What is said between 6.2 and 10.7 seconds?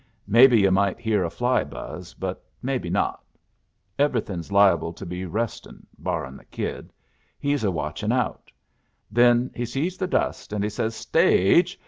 the kid. He's a watchin' out. Then he sees the dust, and